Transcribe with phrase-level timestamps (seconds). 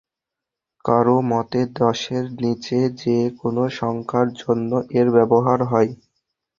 [0.85, 5.91] কারও মতে দশের নিচে যে কোন সংখ্যার জন্যে এর ব্যবহার হয়।